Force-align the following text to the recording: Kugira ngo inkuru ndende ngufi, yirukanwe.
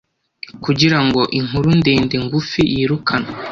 Kugira 0.63 0.99
ngo 1.05 1.21
inkuru 1.39 1.69
ndende 1.79 2.15
ngufi, 2.25 2.61
yirukanwe. 2.73 3.31